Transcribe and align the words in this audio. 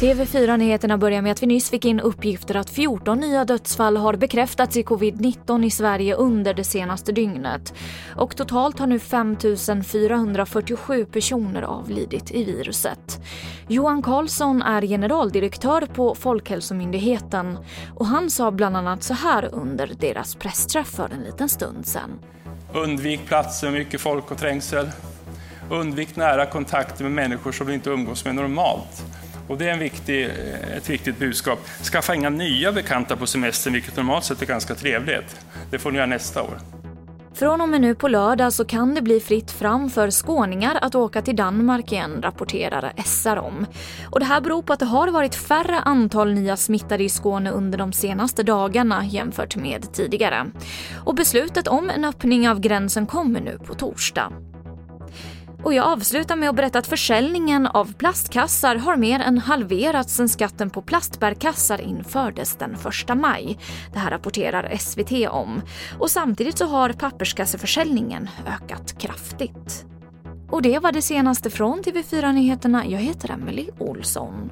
TV4-nyheterna 0.00 0.98
börjar 0.98 1.22
med 1.22 1.32
att 1.32 1.42
vi 1.42 1.46
nyss 1.46 1.70
fick 1.70 1.84
in 1.84 2.00
uppgifter 2.00 2.54
att 2.54 2.70
14 2.70 3.20
nya 3.20 3.44
dödsfall 3.44 3.96
har 3.96 4.14
bekräftats 4.14 4.76
i 4.76 4.82
covid-19 4.82 5.64
i 5.64 5.70
Sverige 5.70 6.14
under 6.14 6.54
det 6.54 6.64
senaste 6.64 7.12
dygnet. 7.12 7.74
Och 8.16 8.36
totalt 8.36 8.78
har 8.78 8.86
nu 8.86 8.98
5 8.98 9.36
447 9.84 11.04
personer 11.04 11.62
avlidit 11.62 12.30
i 12.30 12.44
viruset. 12.44 13.20
Johan 13.68 14.02
Carlsson 14.02 14.62
är 14.62 14.82
generaldirektör 14.82 15.86
på 15.94 16.14
Folkhälsomyndigheten 16.14 17.58
och 17.94 18.06
han 18.06 18.30
sa 18.30 18.50
bland 18.50 18.76
annat 18.76 19.02
så 19.02 19.14
här 19.14 19.54
under 19.54 19.90
deras 19.98 20.34
pressträff 20.34 20.88
för 20.88 21.08
en 21.12 21.22
liten 21.22 21.48
stund 21.48 21.86
sedan. 21.86 22.10
Undvik 22.74 23.26
platser 23.26 23.70
med 23.70 23.78
mycket 23.78 24.00
folk 24.00 24.30
och 24.30 24.38
trängsel. 24.38 24.90
Undvik 25.70 26.16
nära 26.16 26.46
kontakter 26.46 27.04
med 27.04 27.12
människor 27.12 27.52
som 27.52 27.66
du 27.66 27.74
inte 27.74 27.90
umgås 27.90 28.24
med 28.24 28.34
normalt. 28.34 29.04
Och 29.50 29.58
det 29.58 29.68
är 29.68 29.72
en 29.72 29.78
viktig, 29.78 30.30
ett 30.76 30.90
viktigt 30.90 31.18
budskap. 31.18 31.58
Skaffa 31.92 32.14
inga 32.14 32.30
nya 32.30 32.72
bekanta 32.72 33.16
på 33.16 33.26
semestern, 33.26 33.72
vilket 33.72 33.96
normalt 33.96 34.24
sett 34.24 34.42
är 34.42 34.46
ganska 34.46 34.74
trevligt. 34.74 35.46
Det 35.70 35.78
får 35.78 35.90
ni 35.90 35.96
göra 35.96 36.06
nästa 36.06 36.42
år. 36.42 36.58
Från 37.34 37.60
och 37.60 37.68
med 37.68 37.80
nu 37.80 37.94
på 37.94 38.08
lördag 38.08 38.52
så 38.52 38.64
kan 38.64 38.94
det 38.94 39.02
bli 39.02 39.20
fritt 39.20 39.50
fram 39.50 39.90
för 39.90 40.10
skåningar 40.10 40.78
att 40.82 40.94
åka 40.94 41.22
till 41.22 41.36
Danmark 41.36 41.92
igen, 41.92 42.22
rapporterar 42.22 42.92
SR 43.04 43.36
om. 43.36 43.66
Och 44.10 44.20
det 44.20 44.26
här 44.26 44.40
beror 44.40 44.62
på 44.62 44.72
att 44.72 44.78
det 44.78 44.86
har 44.86 45.08
varit 45.08 45.34
färre 45.34 45.80
antal 45.80 46.34
nya 46.34 46.56
smittade 46.56 47.04
i 47.04 47.08
Skåne 47.08 47.50
under 47.50 47.78
de 47.78 47.92
senaste 47.92 48.42
dagarna 48.42 49.04
jämfört 49.04 49.56
med 49.56 49.92
tidigare. 49.92 50.46
Och 51.04 51.14
beslutet 51.14 51.68
om 51.68 51.90
en 51.90 52.04
öppning 52.04 52.48
av 52.48 52.60
gränsen 52.60 53.06
kommer 53.06 53.40
nu 53.40 53.58
på 53.58 53.74
torsdag. 53.74 54.32
Och 55.64 55.74
jag 55.74 55.86
avslutar 55.86 56.36
med 56.36 56.48
att 56.48 56.56
berätta 56.56 56.78
att 56.78 56.86
försäljningen 56.86 57.66
av 57.66 57.92
plastkassar 57.92 58.76
har 58.76 58.96
mer 58.96 59.20
än 59.20 59.38
halverats 59.38 60.14
sedan 60.14 60.28
skatten 60.28 60.70
på 60.70 60.82
plastbärkassar 60.82 61.80
infördes 61.80 62.56
den 62.56 62.74
1 63.10 63.16
maj. 63.16 63.58
Det 63.92 63.98
här 63.98 64.10
rapporterar 64.10 64.76
SVT 64.76 65.28
om. 65.30 65.62
Och 65.98 66.10
samtidigt 66.10 66.58
så 66.58 66.66
har 66.66 66.92
papperskasseförsäljningen 66.92 68.28
ökat 68.46 68.98
kraftigt. 68.98 69.84
Och 70.50 70.62
det 70.62 70.78
var 70.78 70.92
det 70.92 71.02
senaste 71.02 71.50
från 71.50 71.82
TV4 71.82 72.32
Nyheterna. 72.32 72.86
Jag 72.86 72.98
heter 72.98 73.30
Emily 73.30 73.68
Olsson. 73.78 74.50